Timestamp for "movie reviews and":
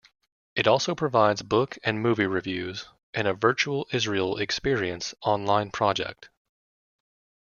2.01-3.27